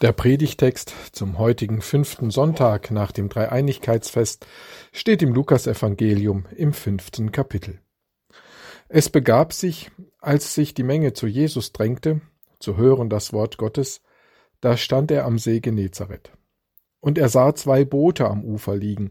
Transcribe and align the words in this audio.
Der 0.00 0.12
Predigtext 0.12 0.94
zum 1.12 1.36
heutigen 1.36 1.82
fünften 1.82 2.30
Sonntag 2.30 2.90
nach 2.90 3.12
dem 3.12 3.28
Dreieinigkeitsfest 3.28 4.46
steht 4.92 5.20
im 5.20 5.34
Lukasevangelium 5.34 6.46
im 6.56 6.72
fünften 6.72 7.32
Kapitel. 7.32 7.82
Es 8.88 9.10
begab 9.10 9.52
sich, 9.52 9.90
als 10.18 10.54
sich 10.54 10.72
die 10.72 10.84
Menge 10.84 11.12
zu 11.12 11.26
Jesus 11.26 11.72
drängte, 11.72 12.22
zu 12.60 12.78
hören 12.78 13.10
das 13.10 13.34
Wort 13.34 13.58
Gottes, 13.58 14.00
da 14.62 14.78
stand 14.78 15.10
er 15.10 15.26
am 15.26 15.38
See 15.38 15.60
Genezareth. 15.60 16.32
Und 17.00 17.18
er 17.18 17.28
sah 17.28 17.54
zwei 17.54 17.84
Boote 17.84 18.26
am 18.26 18.42
Ufer 18.42 18.76
liegen, 18.76 19.10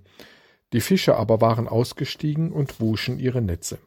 die 0.74 0.82
Fische 0.82 1.18
aber 1.18 1.40
waren 1.40 1.68
ausgestiegen 1.68 2.52
und 2.52 2.82
wuschen 2.82 3.20
ihre 3.20 3.44
Netze. 3.44 3.78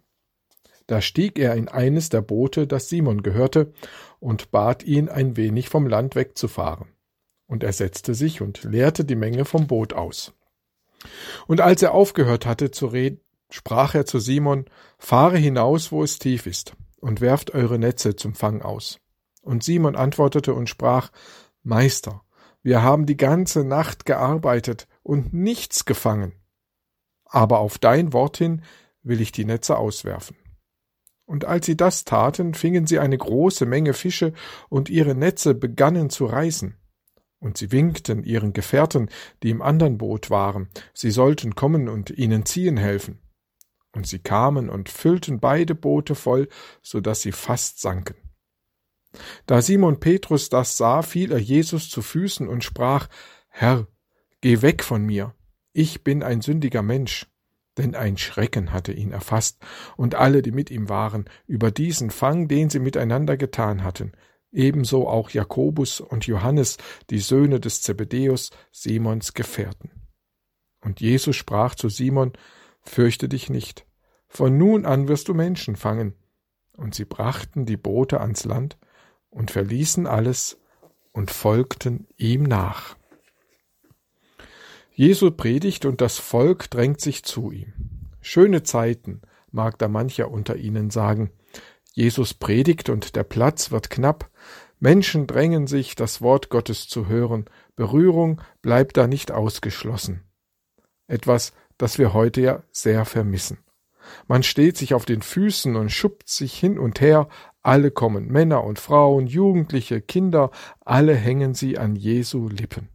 Da 0.87 1.01
stieg 1.01 1.39
er 1.39 1.55
in 1.55 1.69
eines 1.69 2.11
der 2.11 2.23
Boote, 2.23 2.67
das 2.69 2.89
Simon 2.89 3.23
gehörte, 3.23 3.73
und 4.21 4.51
bat 4.53 4.85
ihn, 4.85 5.09
ein 5.09 5.37
wenig 5.37 5.69
vom 5.69 5.87
Land 5.87 6.15
wegzufahren. 6.15 6.92
Und 7.53 7.63
er 7.63 7.75
setzte 7.75 8.15
sich 8.15 8.41
und 8.41 8.65
leerte 8.65 9.05
die 9.05 9.15
Menge 9.15 9.45
vom 9.45 9.67
Boot 9.67 9.93
aus. 9.93 10.33
Und 11.47 11.61
als 11.61 11.83
er 11.83 11.93
aufgehört 11.93 12.47
hatte 12.47 12.71
zu 12.71 12.87
reden, 12.87 13.21
sprach 13.51 13.95
er 13.95 14.07
zu 14.07 14.21
Simon, 14.21 14.65
Fahre 14.97 15.37
hinaus, 15.37 15.93
wo 15.93 16.03
es 16.03 16.19
tief 16.19 16.47
ist, 16.47 16.75
und 16.99 17.21
werft 17.21 17.51
eure 17.53 17.79
Netze 17.79 18.17
zum 18.17 18.35
Fang 18.35 18.63
aus. 18.63 19.01
Und 19.43 19.63
Simon 19.63 19.97
antwortete 19.97 20.55
und 20.55 20.71
sprach, 20.71 21.11
Meister, 21.63 22.23
wir 22.63 22.83
haben 22.83 23.05
die 23.05 23.19
ganze 23.19 23.65
Nacht 23.65 24.07
gearbeitet 24.07 24.89
und 25.03 25.35
nichts 25.35 25.85
gefangen. 25.85 26.33
Aber 27.27 27.59
auf 27.59 27.77
dein 27.77 28.15
Wort 28.15 28.39
hin 28.39 28.63
will 29.03 29.21
ich 29.21 29.31
die 29.31 29.45
Netze 29.45 29.77
auswerfen. 29.77 30.39
Und 31.27 31.45
als 31.45 31.67
sie 31.67 31.77
das 31.77 32.07
taten, 32.07 32.55
fingen 32.55 32.87
sie 32.87 32.99
eine 32.99 33.19
große 33.19 33.67
Menge 33.67 33.93
Fische, 33.93 34.33
und 34.71 34.89
ihre 34.89 35.15
Netze 35.15 35.55
begannen 35.55 36.09
zu 36.09 36.25
reißen. 36.25 36.79
Und 37.43 37.59
sie 37.59 37.73
winkten 37.73 38.23
ihren 38.23 38.53
Gefährten, 38.53 39.11
die 39.43 39.51
im 39.51 39.63
andern 39.63 39.99
Boot 39.99 40.31
waren, 40.31 40.69
sie 40.95 41.11
sollten 41.11 41.55
kommen 41.55 41.89
und 41.89 42.11
ihnen 42.11 42.47
ziehen 42.47 42.77
helfen. 42.77 43.19
Und 43.93 44.07
sie 44.07 44.21
kamen 44.21 44.71
und 44.71 44.89
füllten 44.89 45.41
beide 45.41 45.75
Boote 45.75 46.15
voll, 46.15 46.49
so 46.83 47.01
dass 47.01 47.21
sie 47.21 47.33
fast 47.33 47.81
sanken. 47.81 48.15
Da 49.47 49.61
Simon 49.61 50.01
Petrus 50.01 50.49
das 50.49 50.77
sah, 50.77 51.03
fiel 51.03 51.33
er 51.33 51.41
Jesus 51.41 51.91
zu 51.91 52.01
Füßen 52.01 52.49
und 52.49 52.65
sprach, 52.65 53.09
Herr, 53.49 53.87
geh 54.41 54.63
weg 54.63 54.85
von 54.85 55.05
mir, 55.05 55.35
ich 55.73 56.05
bin 56.05 56.23
ein 56.23 56.41
sündiger 56.41 56.83
Mensch 56.83 57.27
denn 57.79 57.95
ein 57.95 58.19
Schrecken 58.19 58.73
hatte 58.73 58.93
ihn 58.93 59.13
erfasst 59.13 59.59
und 59.97 60.15
alle, 60.15 60.43
die 60.43 60.53
mit 60.53 60.71
ihm 60.71 60.89
waren, 60.89 61.25
über 61.47 61.71
diesen 61.71 62.11
Fang, 62.11 62.49
den 62.49 62.71
sie 62.71 62.81
miteinander 62.81 63.37
getan 63.37 63.83
hatten, 63.83 64.13
ebenso 64.53 65.09
auch 65.09 65.31
Jakobus 65.31 66.01
und 66.01 66.27
Johannes, 66.27 66.77
die 67.11 67.19
Söhne 67.19 67.59
des 67.59 67.83
Zebedäus, 67.83 68.51
Simons 68.71 69.35
Gefährten. 69.35 69.91
Und 70.81 71.01
Jesus 71.01 71.37
sprach 71.37 71.75
zu 71.75 71.89
Simon, 71.89 72.33
Fürchte 72.83 73.29
dich 73.29 73.49
nicht, 73.49 73.87
von 74.29 74.59
nun 74.59 74.85
an 74.87 75.09
wirst 75.09 75.29
du 75.29 75.35
Menschen 75.35 75.77
fangen. 75.77 76.15
Und 76.77 76.95
sie 76.95 77.05
brachten 77.05 77.67
die 77.67 77.77
Boote 77.77 78.21
ans 78.21 78.45
Land 78.45 78.77
und 79.31 79.51
verließen 79.51 80.07
alles 80.07 80.59
und 81.13 81.31
folgten 81.31 82.09
ihm 82.17 82.43
nach. 82.43 82.97
Jesu 84.95 85.31
predigt 85.31 85.85
und 85.85 86.01
das 86.01 86.19
Volk 86.19 86.71
drängt 86.71 87.01
sich 87.01 87.25
zu 87.25 87.51
ihm. 87.51 87.73
Schöne 88.21 88.63
Zeiten, 88.63 89.23
mag 89.51 89.79
da 89.79 89.89
mancher 89.89 90.31
unter 90.31 90.57
ihnen 90.57 90.91
sagen. 90.91 91.31
Jesus 91.93 92.35
predigt 92.35 92.89
und 92.89 93.17
der 93.17 93.25
Platz 93.25 93.71
wird 93.71 93.91
knapp. 93.91 94.31
Menschen 94.81 95.27
drängen 95.27 95.67
sich, 95.67 95.95
das 95.95 96.21
Wort 96.23 96.49
Gottes 96.49 96.89
zu 96.89 97.07
hören. 97.07 97.45
Berührung 97.77 98.41
bleibt 98.63 98.97
da 98.97 99.07
nicht 99.07 99.31
ausgeschlossen. 99.31 100.23
Etwas, 101.07 101.53
das 101.79 101.99
wir 101.99 102.15
heute 102.15 102.41
ja 102.41 102.63
sehr 102.73 103.05
vermissen. 103.05 103.59
Man 104.27 104.43
steht 104.43 104.77
sich 104.77 104.95
auf 104.95 105.05
den 105.05 105.23
Füßen 105.23 105.77
und 105.77 105.91
schuppt 105.91 106.29
sich 106.29 106.59
hin 106.59 106.79
und 106.79 107.01
her, 107.01 107.29
alle 107.63 107.93
kommen, 107.93 108.27
Männer 108.27 108.65
und 108.65 108.81
Frauen, 108.81 109.27
Jugendliche, 109.27 110.01
Kinder, 110.01 110.51
alle 110.81 111.15
hängen 111.15 111.55
sie 111.55 111.79
an 111.79 111.95
Jesu 111.95 112.49
Lippen. 112.49 112.89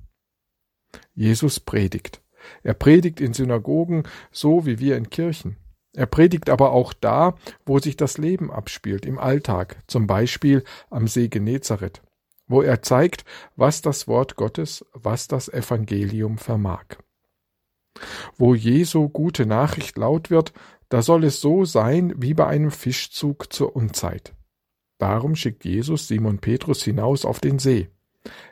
Jesus 1.13 1.59
predigt. 1.59 2.21
Er 2.63 2.73
predigt 2.73 3.21
in 3.21 3.33
Synagogen 3.33 4.03
so 4.31 4.65
wie 4.65 4.79
wir 4.79 4.97
in 4.97 5.09
Kirchen. 5.09 5.57
Er 5.97 6.05
predigt 6.05 6.51
aber 6.51 6.73
auch 6.73 6.93
da, 6.93 7.33
wo 7.65 7.79
sich 7.79 7.97
das 7.97 8.19
Leben 8.19 8.51
abspielt, 8.51 9.03
im 9.03 9.17
Alltag, 9.17 9.77
zum 9.87 10.05
Beispiel 10.05 10.63
am 10.91 11.07
See 11.07 11.27
Genezareth, 11.27 12.03
wo 12.47 12.61
er 12.61 12.83
zeigt, 12.83 13.25
was 13.55 13.81
das 13.81 14.07
Wort 14.07 14.35
Gottes, 14.35 14.85
was 14.93 15.27
das 15.27 15.49
Evangelium 15.49 16.37
vermag. 16.37 16.85
Wo 18.37 18.53
Jesu 18.53 19.09
gute 19.09 19.47
Nachricht 19.47 19.97
laut 19.97 20.29
wird, 20.29 20.53
da 20.89 21.01
soll 21.01 21.23
es 21.23 21.41
so 21.41 21.65
sein 21.65 22.13
wie 22.15 22.35
bei 22.35 22.45
einem 22.45 22.69
Fischzug 22.69 23.51
zur 23.51 23.75
Unzeit. 23.75 24.35
Darum 24.99 25.35
schickt 25.35 25.65
Jesus 25.65 26.07
Simon 26.07 26.37
Petrus 26.37 26.83
hinaus 26.83 27.25
auf 27.25 27.39
den 27.39 27.57
See. 27.57 27.89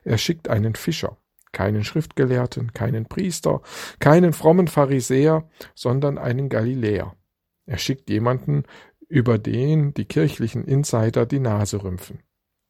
Er 0.03 0.17
schickt 0.17 0.47
einen 0.47 0.73
Fischer 0.73 1.16
keinen 1.51 1.85
Schriftgelehrten, 1.85 2.73
keinen 2.73 3.05
Priester, 3.05 3.61
keinen 4.00 4.34
frommen 4.34 4.67
Pharisäer, 4.67 5.47
sondern 5.73 6.17
einen 6.17 6.50
Galiläer. 6.50 7.16
Er 7.65 7.77
schickt 7.77 8.09
jemanden, 8.09 8.63
über 9.07 9.37
den 9.37 9.93
die 9.93 10.05
kirchlichen 10.05 10.65
Insider 10.65 11.25
die 11.25 11.39
Nase 11.39 11.83
rümpfen. 11.83 12.19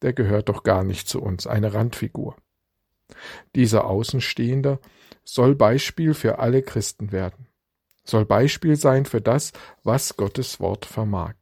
Der 0.01 0.13
gehört 0.13 0.49
doch 0.49 0.63
gar 0.63 0.83
nicht 0.83 1.07
zu 1.07 1.21
uns, 1.21 1.47
eine 1.47 1.73
Randfigur. 1.73 2.35
Dieser 3.55 3.85
Außenstehende 3.85 4.79
soll 5.23 5.55
Beispiel 5.55 6.13
für 6.13 6.39
alle 6.39 6.61
Christen 6.61 7.11
werden, 7.11 7.47
soll 8.03 8.25
Beispiel 8.25 8.75
sein 8.75 9.05
für 9.05 9.21
das, 9.21 9.53
was 9.83 10.17
Gottes 10.17 10.59
Wort 10.59 10.85
vermag. 10.85 11.35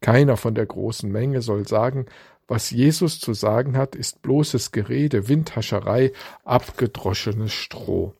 Keiner 0.00 0.36
von 0.36 0.54
der 0.54 0.66
großen 0.66 1.10
Menge 1.10 1.42
soll 1.42 1.66
sagen, 1.66 2.06
was 2.46 2.70
Jesus 2.70 3.20
zu 3.20 3.32
sagen 3.32 3.76
hat, 3.76 3.94
ist 3.94 4.22
bloßes 4.22 4.72
Gerede, 4.72 5.28
Windhascherei, 5.28 6.12
abgedroschenes 6.44 7.52
Stroh. 7.52 8.14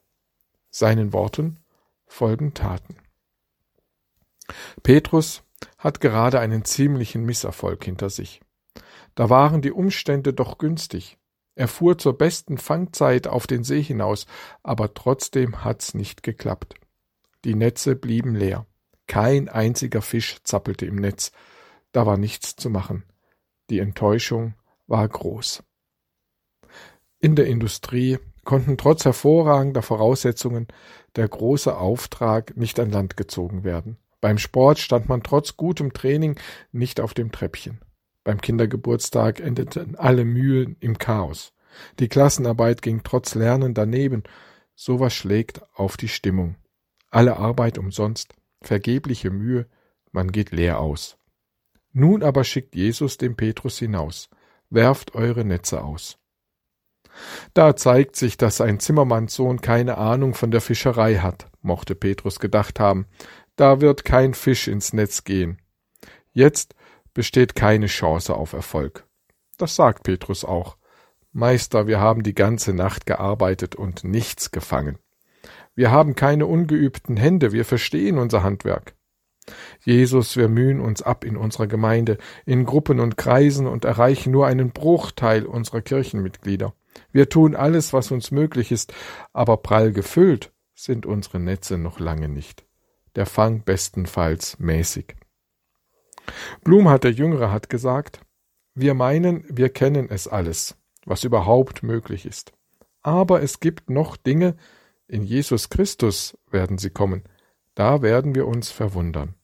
Seinen 0.70 1.12
Worten 1.12 1.58
folgen 2.06 2.54
Taten. 2.54 2.96
Petrus 4.82 5.42
hat 5.78 6.00
gerade 6.00 6.40
einen 6.40 6.64
ziemlichen 6.64 7.24
Misserfolg 7.24 7.84
hinter 7.84 8.10
sich. 8.10 8.40
Da 9.14 9.30
waren 9.30 9.62
die 9.62 9.72
Umstände 9.72 10.32
doch 10.32 10.58
günstig. 10.58 11.18
Er 11.54 11.68
fuhr 11.68 11.98
zur 11.98 12.16
besten 12.16 12.58
Fangzeit 12.58 13.26
auf 13.26 13.46
den 13.46 13.64
See 13.64 13.82
hinaus, 13.82 14.26
aber 14.62 14.94
trotzdem 14.94 15.64
hat's 15.64 15.94
nicht 15.94 16.22
geklappt. 16.22 16.74
Die 17.44 17.54
Netze 17.54 17.96
blieben 17.96 18.34
leer. 18.34 18.66
Kein 19.06 19.48
einziger 19.48 20.02
Fisch 20.02 20.38
zappelte 20.44 20.86
im 20.86 20.96
Netz. 20.96 21.32
Da 21.92 22.06
war 22.06 22.16
nichts 22.16 22.56
zu 22.56 22.70
machen. 22.70 23.04
Die 23.68 23.80
Enttäuschung 23.80 24.54
war 24.86 25.06
groß. 25.08 25.62
In 27.18 27.36
der 27.36 27.46
Industrie 27.46 28.18
konnten 28.44 28.78
trotz 28.78 29.04
hervorragender 29.04 29.82
Voraussetzungen 29.82 30.68
der 31.16 31.28
große 31.28 31.76
Auftrag 31.76 32.56
nicht 32.56 32.80
an 32.80 32.90
Land 32.90 33.16
gezogen 33.16 33.64
werden. 33.64 33.98
Beim 34.20 34.38
Sport 34.38 34.78
stand 34.78 35.08
man 35.08 35.22
trotz 35.22 35.56
gutem 35.56 35.92
Training 35.92 36.38
nicht 36.72 37.00
auf 37.00 37.14
dem 37.14 37.32
Treppchen. 37.32 37.80
Beim 38.24 38.40
Kindergeburtstag 38.40 39.40
endeten 39.40 39.96
alle 39.96 40.24
Mühen 40.24 40.76
im 40.80 40.98
Chaos. 40.98 41.52
Die 41.98 42.08
Klassenarbeit 42.08 42.82
ging 42.82 43.02
trotz 43.02 43.34
Lernen 43.34 43.74
daneben. 43.74 44.24
Sowas 44.74 45.14
schlägt 45.14 45.62
auf 45.74 45.96
die 45.96 46.08
Stimmung. 46.08 46.56
Alle 47.10 47.38
Arbeit 47.38 47.78
umsonst, 47.78 48.34
vergebliche 48.62 49.30
Mühe, 49.30 49.66
man 50.12 50.32
geht 50.32 50.50
leer 50.50 50.80
aus. 50.80 51.16
Nun 51.92 52.22
aber 52.22 52.44
schickt 52.44 52.74
Jesus 52.76 53.16
den 53.16 53.36
Petrus 53.36 53.78
hinaus, 53.78 54.28
werft 54.68 55.14
eure 55.14 55.44
Netze 55.44 55.82
aus. 55.82 56.18
Da 57.54 57.74
zeigt 57.74 58.16
sich, 58.16 58.36
dass 58.36 58.60
ein 58.60 58.78
Zimmermannssohn 58.78 59.60
keine 59.60 59.98
Ahnung 59.98 60.34
von 60.34 60.50
der 60.50 60.60
Fischerei 60.60 61.16
hat, 61.16 61.50
mochte 61.62 61.94
Petrus 61.94 62.38
gedacht 62.38 62.78
haben. 62.78 63.06
Da 63.60 63.82
wird 63.82 64.06
kein 64.06 64.32
Fisch 64.32 64.68
ins 64.68 64.94
Netz 64.94 65.22
gehen. 65.22 65.58
Jetzt 66.32 66.74
besteht 67.12 67.54
keine 67.54 67.88
Chance 67.88 68.34
auf 68.34 68.54
Erfolg. 68.54 69.06
Das 69.58 69.76
sagt 69.76 70.02
Petrus 70.04 70.46
auch. 70.46 70.78
Meister, 71.32 71.86
wir 71.86 72.00
haben 72.00 72.22
die 72.22 72.32
ganze 72.32 72.72
Nacht 72.72 73.04
gearbeitet 73.04 73.76
und 73.76 74.02
nichts 74.02 74.50
gefangen. 74.50 74.96
Wir 75.74 75.90
haben 75.90 76.14
keine 76.14 76.46
ungeübten 76.46 77.18
Hände, 77.18 77.52
wir 77.52 77.66
verstehen 77.66 78.16
unser 78.16 78.42
Handwerk. 78.42 78.94
Jesus, 79.84 80.38
wir 80.38 80.48
mühen 80.48 80.80
uns 80.80 81.02
ab 81.02 81.22
in 81.22 81.36
unserer 81.36 81.66
Gemeinde, 81.66 82.16
in 82.46 82.64
Gruppen 82.64 82.98
und 82.98 83.18
Kreisen 83.18 83.66
und 83.66 83.84
erreichen 83.84 84.30
nur 84.30 84.46
einen 84.46 84.70
Bruchteil 84.70 85.44
unserer 85.44 85.82
Kirchenmitglieder. 85.82 86.72
Wir 87.12 87.28
tun 87.28 87.54
alles, 87.54 87.92
was 87.92 88.10
uns 88.10 88.30
möglich 88.30 88.72
ist, 88.72 88.94
aber 89.34 89.58
prall 89.58 89.92
gefüllt 89.92 90.50
sind 90.74 91.04
unsere 91.04 91.38
Netze 91.38 91.76
noch 91.76 92.00
lange 92.00 92.30
nicht. 92.30 92.64
Der 93.16 93.26
Fang 93.26 93.64
bestenfalls 93.64 94.58
mäßig. 94.58 95.16
Blumhardt 96.62 97.04
der 97.04 97.12
Jüngere 97.12 97.50
hat 97.50 97.68
gesagt, 97.68 98.20
wir 98.74 98.94
meinen, 98.94 99.44
wir 99.48 99.68
kennen 99.68 100.08
es 100.10 100.28
alles. 100.28 100.76
was 101.06 101.24
überhaupt 101.24 101.82
möglich 101.82 102.26
ist. 102.26 102.52
Aber 103.02 103.42
es 103.42 103.60
gibt 103.60 103.90
noch 103.90 104.16
Dinge, 104.16 104.56
in 105.06 105.24
Jesus 105.24 105.70
Christus 105.70 106.38
werden 106.50 106.78
sie 106.78 106.90
kommen, 106.90 107.24
da 107.74 108.02
werden 108.02 108.34
wir 108.34 108.46
uns 108.46 108.70
verwundern. 108.70 109.34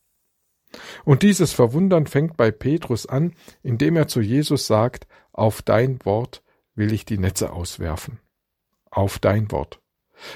Und 1.05 1.23
dieses 1.23 1.53
Verwundern 1.53 2.07
fängt 2.07 2.37
bei 2.37 2.51
Petrus 2.51 3.07
an, 3.07 3.35
indem 3.63 3.97
er 3.97 4.09
zu 4.09 4.21
Jesus 4.21 4.67
sagt, 4.67 5.07
auf 5.33 5.63
dein 5.63 6.05
Wort 6.05 6.43
will 6.75 6.93
ich 6.93 7.05
die 7.05 7.19
Netze 7.19 7.53
auswerfen. 7.53 8.21
Auf 8.91 9.19
dein 9.19 9.51
Wort. 9.51 9.81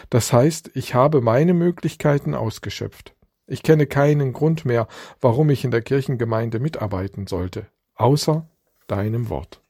Das 0.09 0.33
heißt, 0.33 0.71
ich 0.75 0.95
habe 0.95 1.21
meine 1.21 1.55
Möglichkeiten 1.55 2.35
ausgeschöpft. 2.35 3.15
Ich 3.51 3.65
kenne 3.65 3.89
keinen 3.89 4.33
Grund 4.33 4.65
mehr, 4.65 4.87
warum 5.21 5.51
ich 5.51 5.65
in 5.65 5.73
der 5.73 5.83
Kirchengemeinde 5.83 6.61
mitarbeiten 6.61 7.27
sollte, 7.27 7.67
außer 7.97 8.49
deinem 8.87 9.29
Wort. 9.29 9.61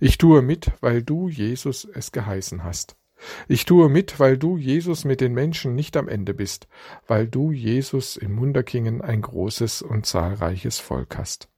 Ich 0.00 0.18
tue 0.18 0.42
mit, 0.42 0.72
weil 0.80 1.04
du, 1.04 1.28
Jesus, 1.28 1.84
es 1.84 2.10
geheißen 2.10 2.64
hast. 2.64 2.96
Ich 3.46 3.64
tue 3.64 3.88
mit, 3.88 4.18
weil 4.18 4.36
du, 4.36 4.56
Jesus, 4.56 5.04
mit 5.04 5.20
den 5.20 5.34
Menschen 5.34 5.76
nicht 5.76 5.96
am 5.96 6.08
Ende 6.08 6.34
bist, 6.34 6.66
weil 7.06 7.28
du, 7.28 7.52
Jesus, 7.52 8.16
in 8.16 8.32
Munderkingen 8.32 9.02
ein 9.02 9.22
großes 9.22 9.82
und 9.82 10.04
zahlreiches 10.04 10.80
Volk 10.80 11.16
hast. 11.16 11.48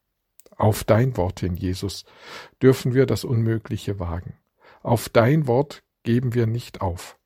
Auf 0.58 0.84
dein 0.84 1.16
Wort 1.16 1.40
hin, 1.40 1.56
Jesus, 1.56 2.04
dürfen 2.60 2.92
wir 2.92 3.06
das 3.06 3.24
Unmögliche 3.24 3.98
wagen. 3.98 4.34
Auf 4.82 5.08
dein 5.08 5.46
Wort 5.46 5.82
geben 6.02 6.34
wir 6.34 6.46
nicht 6.46 6.82
auf. 6.82 7.16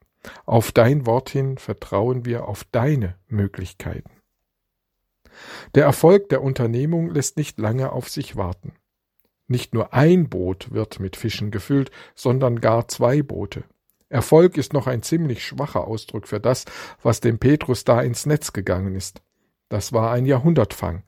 Auf 0.44 0.72
dein 0.72 1.06
Wort 1.06 1.30
hin 1.30 1.58
vertrauen 1.58 2.24
wir 2.24 2.48
auf 2.48 2.64
deine 2.64 3.16
Möglichkeiten. 3.28 4.10
Der 5.74 5.84
Erfolg 5.84 6.28
der 6.28 6.42
Unternehmung 6.42 7.10
lässt 7.10 7.36
nicht 7.36 7.58
lange 7.58 7.92
auf 7.92 8.08
sich 8.08 8.36
warten. 8.36 8.72
Nicht 9.48 9.74
nur 9.74 9.94
ein 9.94 10.28
Boot 10.28 10.72
wird 10.72 10.98
mit 10.98 11.16
Fischen 11.16 11.50
gefüllt, 11.50 11.90
sondern 12.14 12.60
gar 12.60 12.88
zwei 12.88 13.22
Boote. 13.22 13.64
Erfolg 14.08 14.56
ist 14.56 14.72
noch 14.72 14.86
ein 14.86 15.02
ziemlich 15.02 15.44
schwacher 15.44 15.86
Ausdruck 15.86 16.28
für 16.28 16.40
das, 16.40 16.64
was 17.02 17.20
dem 17.20 17.38
Petrus 17.38 17.84
da 17.84 18.00
ins 18.00 18.26
Netz 18.26 18.52
gegangen 18.52 18.94
ist. 18.94 19.22
Das 19.68 19.92
war 19.92 20.12
ein 20.12 20.26
Jahrhundertfang. 20.26 21.02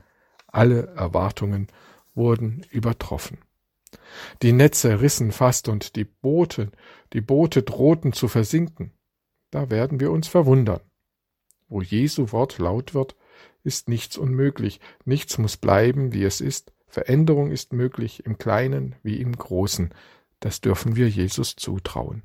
Alle 0.49 0.89
Erwartungen 0.97 1.69
wurden 2.15 2.65
übertroffen. 2.71 3.39
Die 4.43 4.53
Netze 4.53 5.01
rissen 5.01 5.33
fast 5.33 5.69
und 5.69 5.97
die 5.97 6.05
Boote, 6.05 6.71
die 7.13 7.21
Boote 7.21 7.63
drohten 7.63 8.13
zu 8.13 8.29
versinken. 8.29 8.93
Da 9.51 9.71
werden 9.71 10.01
wir 10.01 10.11
uns 10.11 10.29
verwundern. 10.29 10.81
Wo 11.69 11.83
Jesu 11.83 12.33
Wort 12.33 12.59
laut 12.59 12.95
wird, 12.95 13.17
ist 13.63 13.89
nichts 13.89 14.17
unmöglich, 14.17 14.81
nichts 15.05 15.39
muss 15.39 15.57
bleiben, 15.57 16.13
wie 16.13 16.25
es 16.25 16.41
ist, 16.41 16.73
Veränderung 16.87 17.51
ist 17.51 17.73
möglich, 17.73 18.25
im 18.25 18.39
Kleinen 18.39 18.97
wie 19.03 19.21
im 19.21 19.37
Großen, 19.37 19.93
das 20.41 20.61
dürfen 20.61 20.97
wir 20.97 21.09
Jesus 21.09 21.57
zutrauen. 21.57 22.23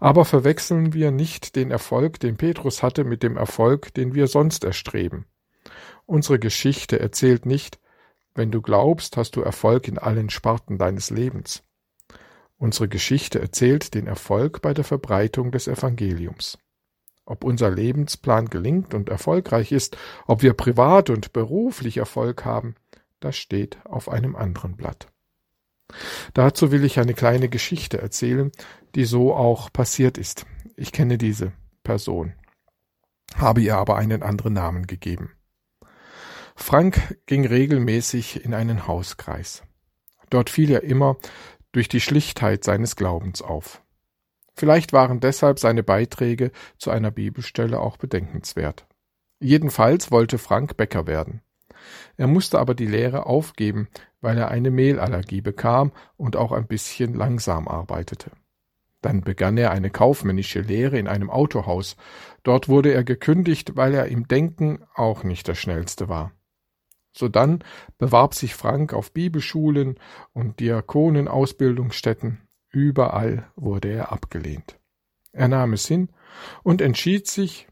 Aber 0.00 0.24
verwechseln 0.24 0.94
wir 0.94 1.10
nicht 1.10 1.56
den 1.56 1.70
Erfolg, 1.70 2.20
den 2.20 2.36
Petrus 2.36 2.82
hatte, 2.82 3.04
mit 3.04 3.22
dem 3.22 3.36
Erfolg, 3.36 3.92
den 3.94 4.14
wir 4.14 4.26
sonst 4.28 4.64
erstreben. 4.64 5.26
Unsere 6.06 6.38
Geschichte 6.38 7.00
erzählt 7.00 7.44
nicht, 7.44 7.78
wenn 8.34 8.50
du 8.50 8.62
glaubst, 8.62 9.16
hast 9.16 9.36
du 9.36 9.42
Erfolg 9.42 9.88
in 9.88 9.98
allen 9.98 10.30
Sparten 10.30 10.78
deines 10.78 11.10
Lebens. 11.10 11.64
Unsere 12.58 12.88
Geschichte 12.88 13.40
erzählt 13.40 13.94
den 13.94 14.08
Erfolg 14.08 14.60
bei 14.60 14.74
der 14.74 14.84
Verbreitung 14.84 15.52
des 15.52 15.68
Evangeliums. 15.68 16.58
Ob 17.24 17.44
unser 17.44 17.70
Lebensplan 17.70 18.50
gelingt 18.50 18.94
und 18.94 19.08
erfolgreich 19.08 19.70
ist, 19.70 19.96
ob 20.26 20.42
wir 20.42 20.54
privat 20.54 21.08
und 21.08 21.32
beruflich 21.32 21.98
Erfolg 21.98 22.44
haben, 22.44 22.74
das 23.20 23.36
steht 23.36 23.78
auf 23.84 24.08
einem 24.08 24.34
anderen 24.34 24.76
Blatt. 24.76 25.06
Dazu 26.34 26.72
will 26.72 26.84
ich 26.84 26.98
eine 26.98 27.14
kleine 27.14 27.48
Geschichte 27.48 27.98
erzählen, 27.98 28.50
die 28.94 29.04
so 29.04 29.34
auch 29.34 29.72
passiert 29.72 30.18
ist. 30.18 30.44
Ich 30.76 30.92
kenne 30.92 31.16
diese 31.16 31.52
Person, 31.84 32.34
habe 33.36 33.60
ihr 33.60 33.76
aber 33.76 33.96
einen 33.96 34.22
anderen 34.22 34.54
Namen 34.54 34.86
gegeben. 34.86 35.30
Frank 36.56 37.18
ging 37.26 37.46
regelmäßig 37.46 38.44
in 38.44 38.52
einen 38.52 38.86
Hauskreis. 38.86 39.62
Dort 40.28 40.50
fiel 40.50 40.70
er 40.72 40.82
immer 40.82 41.16
durch 41.72 41.88
die 41.88 42.00
Schlichtheit 42.00 42.64
seines 42.64 42.96
Glaubens 42.96 43.42
auf. 43.42 43.82
Vielleicht 44.54 44.92
waren 44.92 45.20
deshalb 45.20 45.58
seine 45.58 45.82
Beiträge 45.82 46.50
zu 46.78 46.90
einer 46.90 47.10
Bibelstelle 47.10 47.80
auch 47.80 47.96
bedenkenswert. 47.96 48.86
Jedenfalls 49.40 50.10
wollte 50.10 50.38
Frank 50.38 50.76
Bäcker 50.76 51.06
werden. 51.06 51.42
Er 52.16 52.26
musste 52.26 52.58
aber 52.58 52.74
die 52.74 52.86
Lehre 52.86 53.26
aufgeben, 53.26 53.88
weil 54.20 54.36
er 54.36 54.50
eine 54.50 54.70
Mehlallergie 54.70 55.40
bekam 55.40 55.92
und 56.16 56.36
auch 56.36 56.50
ein 56.50 56.66
bisschen 56.66 57.14
langsam 57.14 57.68
arbeitete. 57.68 58.32
Dann 59.00 59.20
begann 59.20 59.56
er 59.56 59.70
eine 59.70 59.90
kaufmännische 59.90 60.60
Lehre 60.60 60.98
in 60.98 61.06
einem 61.06 61.30
Autohaus. 61.30 61.96
Dort 62.42 62.68
wurde 62.68 62.92
er 62.92 63.04
gekündigt, 63.04 63.76
weil 63.76 63.94
er 63.94 64.06
im 64.06 64.26
Denken 64.26 64.80
auch 64.94 65.22
nicht 65.22 65.46
der 65.46 65.54
Schnellste 65.54 66.08
war. 66.08 66.32
Sodann 67.18 67.64
bewarb 67.98 68.34
sich 68.34 68.54
Frank 68.54 68.94
auf 68.94 69.12
Bibelschulen 69.12 69.98
und 70.32 70.60
Diakonenausbildungsstätten. 70.60 72.40
Überall 72.70 73.50
wurde 73.56 73.88
er 73.88 74.12
abgelehnt. 74.12 74.78
Er 75.32 75.48
nahm 75.48 75.72
es 75.72 75.86
hin 75.86 76.10
und 76.62 76.80
entschied 76.80 77.26
sich, 77.26 77.66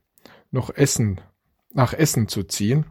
noch 0.50 0.70
Essen, 0.70 1.20
nach 1.72 1.92
Essen 1.92 2.28
zu 2.28 2.42
ziehen, 2.42 2.86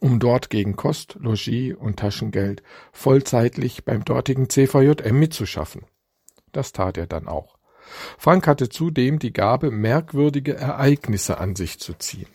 um 0.00 0.20
dort 0.20 0.50
gegen 0.50 0.76
Kost, 0.76 1.16
Logis 1.20 1.74
und 1.74 1.98
Taschengeld 1.98 2.62
vollzeitlich 2.92 3.84
beim 3.84 4.04
dortigen 4.04 4.48
CVJM 4.48 5.18
mitzuschaffen. 5.18 5.86
Das 6.52 6.72
tat 6.72 6.98
er 6.98 7.06
dann 7.06 7.26
auch. 7.26 7.58
Frank 8.18 8.46
hatte 8.46 8.68
zudem 8.68 9.18
die 9.18 9.32
Gabe, 9.32 9.70
merkwürdige 9.70 10.54
Ereignisse 10.56 11.38
an 11.38 11.56
sich 11.56 11.78
zu 11.78 11.94
ziehen. 11.94 12.28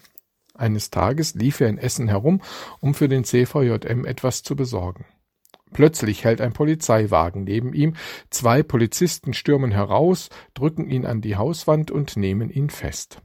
Eines 0.59 0.89
Tages 0.89 1.35
lief 1.35 1.61
er 1.61 1.69
in 1.69 1.77
Essen 1.77 2.09
herum, 2.09 2.41
um 2.81 2.93
für 2.93 3.07
den 3.07 3.23
CVJM 3.23 4.05
etwas 4.05 4.43
zu 4.43 4.57
besorgen. 4.57 5.05
Plötzlich 5.71 6.25
hält 6.25 6.41
ein 6.41 6.51
Polizeiwagen 6.51 7.45
neben 7.45 7.73
ihm, 7.73 7.95
zwei 8.29 8.61
Polizisten 8.61 9.33
stürmen 9.33 9.71
heraus, 9.71 10.29
drücken 10.55 10.89
ihn 10.89 11.05
an 11.05 11.21
die 11.21 11.37
Hauswand 11.37 11.91
und 11.91 12.17
nehmen 12.17 12.49
ihn 12.49 12.69
fest. 12.69 13.21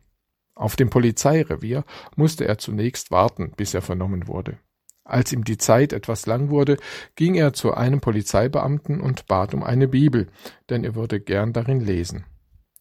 Auf 0.55 0.77
dem 0.77 0.91
Polizeirevier 0.91 1.85
musste 2.15 2.47
er 2.47 2.59
zunächst 2.59 3.11
warten, 3.11 3.53
bis 3.57 3.75
er 3.75 3.83
vernommen 3.83 4.29
wurde. 4.29 4.59
Als 5.03 5.33
ihm 5.33 5.43
die 5.43 5.59
Zeit 5.59 5.93
etwas 5.93 6.27
lang 6.27 6.51
wurde, 6.51 6.77
ging 7.17 7.35
er 7.35 7.53
zu 7.53 7.75
einem 7.75 8.01
Polizeibeamten 8.01 9.01
und 9.01 9.27
bat 9.27 9.55
um 9.55 9.65
eine 9.65 9.89
Bibel, 9.89 10.29
denn 10.71 10.85
er 10.85 10.95
würde 10.95 11.19
gern 11.21 11.53
darin 11.53 11.81
lesen. 11.81 12.25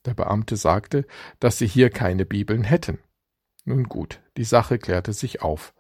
Der 0.06 0.14
Beamte 0.14 0.58
sagte, 0.58 1.06
dass 1.40 1.58
sie 1.58 1.68
hier 1.68 1.90
keine 1.90 2.26
Bibeln 2.26 2.64
hätten. 2.64 3.00
Nun 3.66 3.86
gut, 3.86 4.22
die 4.38 4.44
Sache 4.44 4.78
klärte 4.78 5.14
sich 5.14 5.42
auf. 5.42 5.74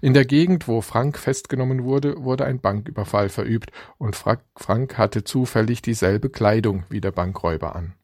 In 0.00 0.14
der 0.14 0.24
Gegend, 0.24 0.68
wo 0.68 0.80
Frank 0.80 1.16
festgenommen 1.16 1.84
wurde, 1.84 2.22
wurde 2.22 2.44
ein 2.44 2.60
Banküberfall 2.60 3.28
verübt, 3.28 3.70
und 3.98 4.16
Frank 4.16 4.98
hatte 4.98 5.24
zufällig 5.24 5.80
dieselbe 5.80 6.28
Kleidung 6.28 6.84
wie 6.88 7.00
der 7.00 7.12
Bankräuber 7.12 7.74
an. 7.74 7.94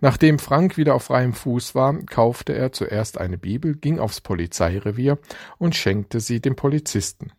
Nachdem 0.00 0.38
Frank 0.38 0.76
wieder 0.76 0.94
auf 0.94 1.04
freiem 1.04 1.32
Fuß 1.32 1.74
war, 1.74 1.94
kaufte 2.04 2.54
er 2.54 2.72
zuerst 2.72 3.18
eine 3.18 3.38
Bibel, 3.38 3.74
ging 3.76 3.98
aufs 3.98 4.20
Polizeirevier 4.20 5.18
und 5.58 5.74
schenkte 5.74 6.20
sie 6.20 6.40
dem 6.40 6.56
Polizisten. 6.56 7.32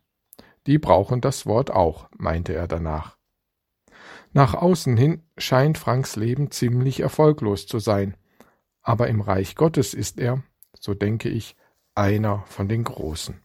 Die 0.66 0.78
brauchen 0.78 1.20
das 1.20 1.46
Wort 1.46 1.70
auch, 1.70 2.08
meinte 2.16 2.54
er 2.54 2.68
danach. 2.68 3.16
Nach 4.32 4.54
außen 4.54 4.96
hin 4.96 5.22
scheint 5.38 5.78
Franks 5.78 6.16
Leben 6.16 6.50
ziemlich 6.50 7.00
erfolglos 7.00 7.66
zu 7.66 7.78
sein, 7.78 8.16
aber 8.82 9.08
im 9.08 9.20
Reich 9.20 9.54
Gottes 9.54 9.94
ist 9.94 10.20
er, 10.20 10.42
so 10.74 10.94
denke 10.94 11.28
ich, 11.28 11.56
einer 11.94 12.44
von 12.46 12.68
den 12.68 12.84
Großen. 12.84 13.40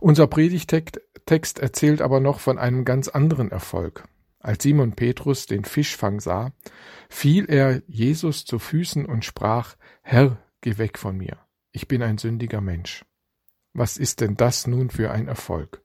Unser 0.00 0.26
Predigtext 0.26 1.58
erzählt 1.58 2.02
aber 2.02 2.20
noch 2.20 2.40
von 2.40 2.58
einem 2.58 2.84
ganz 2.84 3.08
anderen 3.08 3.50
Erfolg. 3.50 4.08
Als 4.40 4.62
Simon 4.62 4.92
Petrus 4.92 5.46
den 5.46 5.64
Fischfang 5.64 6.20
sah, 6.20 6.52
fiel 7.08 7.46
er 7.48 7.82
Jesus 7.86 8.44
zu 8.44 8.58
Füßen 8.58 9.06
und 9.06 9.24
sprach, 9.24 9.76
Herr, 10.02 10.36
geh 10.60 10.76
weg 10.76 10.98
von 10.98 11.16
mir, 11.16 11.38
ich 11.72 11.88
bin 11.88 12.02
ein 12.02 12.18
sündiger 12.18 12.60
Mensch. 12.60 13.04
Was 13.72 13.96
ist 13.96 14.20
denn 14.20 14.36
das 14.36 14.66
nun 14.66 14.90
für 14.90 15.10
ein 15.10 15.28
Erfolg? 15.28 15.82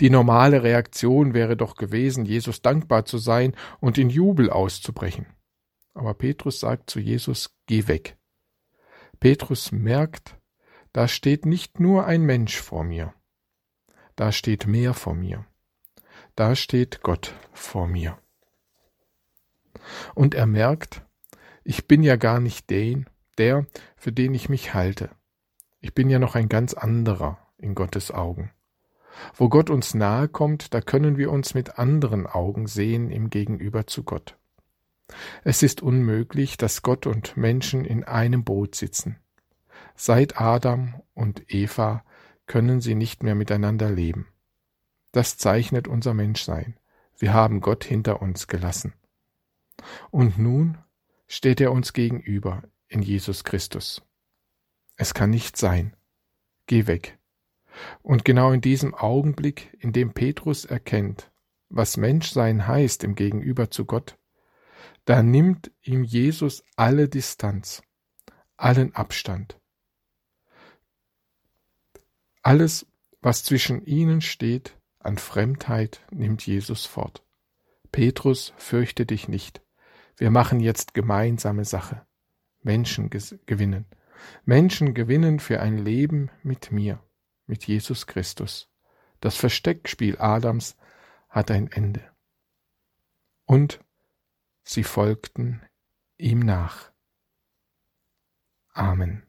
Die 0.00 0.10
normale 0.10 0.62
Reaktion 0.62 1.34
wäre 1.34 1.56
doch 1.56 1.74
gewesen, 1.74 2.24
Jesus 2.24 2.62
dankbar 2.62 3.04
zu 3.04 3.18
sein 3.18 3.54
und 3.80 3.98
in 3.98 4.10
Jubel 4.10 4.50
auszubrechen. 4.50 5.26
Aber 5.94 6.14
Petrus 6.14 6.60
sagt 6.60 6.90
zu 6.90 7.00
Jesus, 7.00 7.56
geh 7.66 7.88
weg, 7.88 8.16
Petrus 9.20 9.72
merkt, 9.72 10.36
da 10.92 11.08
steht 11.08 11.46
nicht 11.46 11.80
nur 11.80 12.06
ein 12.06 12.22
Mensch 12.22 12.60
vor 12.60 12.84
mir, 12.84 13.14
da 14.14 14.32
steht 14.32 14.66
mehr 14.66 14.94
vor 14.94 15.14
mir, 15.14 15.44
da 16.34 16.54
steht 16.54 17.02
Gott 17.02 17.34
vor 17.52 17.86
mir. 17.86 18.18
Und 20.14 20.34
er 20.34 20.46
merkt, 20.46 21.02
ich 21.64 21.86
bin 21.86 22.02
ja 22.02 22.16
gar 22.16 22.40
nicht 22.40 22.70
den, 22.70 23.06
der, 23.38 23.66
für 23.96 24.12
den 24.12 24.34
ich 24.34 24.48
mich 24.48 24.74
halte. 24.74 25.10
Ich 25.80 25.94
bin 25.94 26.08
ja 26.08 26.18
noch 26.18 26.34
ein 26.34 26.48
ganz 26.48 26.74
anderer 26.74 27.38
in 27.58 27.74
Gottes 27.74 28.10
Augen. 28.10 28.50
Wo 29.34 29.48
Gott 29.48 29.70
uns 29.70 29.94
nahe 29.94 30.28
kommt, 30.28 30.74
da 30.74 30.80
können 30.80 31.16
wir 31.16 31.30
uns 31.30 31.54
mit 31.54 31.78
anderen 31.78 32.26
Augen 32.26 32.66
sehen 32.66 33.10
im 33.10 33.30
Gegenüber 33.30 33.86
zu 33.86 34.02
Gott. 34.02 34.36
Es 35.44 35.62
ist 35.62 35.82
unmöglich, 35.82 36.56
dass 36.56 36.82
Gott 36.82 37.06
und 37.06 37.36
Menschen 37.36 37.84
in 37.84 38.04
einem 38.04 38.44
Boot 38.44 38.74
sitzen. 38.74 39.16
Seit 39.94 40.40
Adam 40.40 41.02
und 41.14 41.52
Eva 41.52 42.04
können 42.46 42.80
sie 42.80 42.94
nicht 42.94 43.22
mehr 43.22 43.34
miteinander 43.34 43.90
leben. 43.90 44.28
Das 45.12 45.38
zeichnet 45.38 45.88
unser 45.88 46.14
Menschsein. 46.14 46.78
Wir 47.18 47.32
haben 47.32 47.60
Gott 47.60 47.84
hinter 47.84 48.20
uns 48.20 48.46
gelassen. 48.46 48.92
Und 50.10 50.38
nun 50.38 50.78
steht 51.26 51.60
er 51.60 51.72
uns 51.72 51.92
gegenüber 51.92 52.62
in 52.88 53.02
Jesus 53.02 53.44
Christus. 53.44 54.02
Es 54.96 55.14
kann 55.14 55.30
nicht 55.30 55.56
sein. 55.56 55.96
Geh 56.66 56.86
weg. 56.86 57.18
Und 58.02 58.24
genau 58.24 58.52
in 58.52 58.60
diesem 58.60 58.94
Augenblick, 58.94 59.76
in 59.80 59.92
dem 59.92 60.12
Petrus 60.12 60.64
erkennt, 60.64 61.30
was 61.68 61.96
Menschsein 61.96 62.66
heißt 62.66 63.04
im 63.04 63.14
Gegenüber 63.14 63.70
zu 63.70 63.84
Gott, 63.84 64.16
da 65.06 65.22
nimmt 65.22 65.70
ihm 65.82 66.02
Jesus 66.02 66.64
alle 66.74 67.08
Distanz, 67.08 67.82
allen 68.56 68.94
Abstand. 68.94 69.58
Alles, 72.42 72.86
was 73.22 73.44
zwischen 73.44 73.84
ihnen 73.86 74.20
steht, 74.20 74.76
an 74.98 75.16
Fremdheit, 75.16 76.04
nimmt 76.10 76.44
Jesus 76.44 76.86
fort. 76.86 77.24
Petrus, 77.92 78.52
fürchte 78.56 79.06
dich 79.06 79.28
nicht. 79.28 79.62
Wir 80.16 80.32
machen 80.32 80.58
jetzt 80.58 80.92
gemeinsame 80.92 81.64
Sache. 81.64 82.04
Menschen 82.62 83.08
gewinnen. 83.08 83.86
Menschen 84.44 84.92
gewinnen 84.92 85.38
für 85.38 85.60
ein 85.60 85.78
Leben 85.78 86.30
mit 86.42 86.72
mir, 86.72 87.00
mit 87.46 87.64
Jesus 87.64 88.08
Christus. 88.08 88.68
Das 89.20 89.36
Versteckspiel 89.36 90.18
Adams 90.18 90.76
hat 91.28 91.52
ein 91.52 91.70
Ende. 91.70 92.02
Und 93.44 93.80
sie 94.68 94.84
folgten 94.84 95.62
ihm 96.18 96.40
nach. 96.40 96.92
Amen. 98.72 99.22